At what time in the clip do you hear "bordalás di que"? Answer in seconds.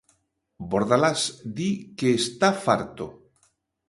0.69-2.09